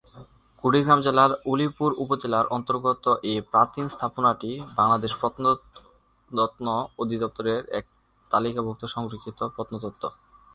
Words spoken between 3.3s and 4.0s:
এই প্রাচীন